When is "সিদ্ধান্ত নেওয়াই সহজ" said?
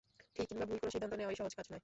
0.95-1.53